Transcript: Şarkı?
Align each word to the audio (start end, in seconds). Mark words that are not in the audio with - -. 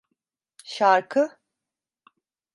Şarkı? 0.63 1.37